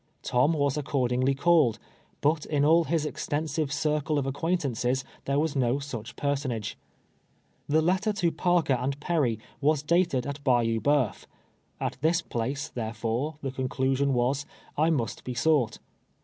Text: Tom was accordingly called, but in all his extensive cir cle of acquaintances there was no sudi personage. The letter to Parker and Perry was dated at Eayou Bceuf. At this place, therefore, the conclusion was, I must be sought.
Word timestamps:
Tom 0.23 0.53
was 0.53 0.77
accordingly 0.77 1.35
called, 1.35 1.77
but 2.21 2.43
in 2.47 2.65
all 2.65 2.85
his 2.85 3.05
extensive 3.05 3.71
cir 3.71 4.01
cle 4.01 4.17
of 4.17 4.25
acquaintances 4.25 5.05
there 5.25 5.37
was 5.37 5.55
no 5.55 5.75
sudi 5.75 6.15
personage. 6.15 6.75
The 7.69 7.83
letter 7.83 8.11
to 8.13 8.31
Parker 8.31 8.73
and 8.73 8.99
Perry 8.99 9.37
was 9.59 9.83
dated 9.83 10.25
at 10.25 10.43
Eayou 10.43 10.79
Bceuf. 10.81 11.27
At 11.79 11.97
this 12.01 12.23
place, 12.23 12.67
therefore, 12.69 13.35
the 13.43 13.51
conclusion 13.51 14.15
was, 14.15 14.47
I 14.75 14.89
must 14.89 15.23
be 15.23 15.35
sought. 15.35 15.77